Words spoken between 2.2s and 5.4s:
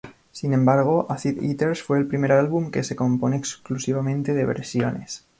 álbum que se compone exclusivamente de versiones.